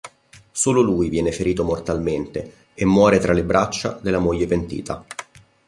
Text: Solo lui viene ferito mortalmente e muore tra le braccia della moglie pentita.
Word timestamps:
Solo 0.51 0.81
lui 0.81 1.09
viene 1.09 1.31
ferito 1.31 1.63
mortalmente 1.63 2.53
e 2.73 2.85
muore 2.85 3.19
tra 3.19 3.33
le 3.33 3.43
braccia 3.43 3.99
della 4.01 4.17
moglie 4.17 4.47
pentita. 4.47 5.05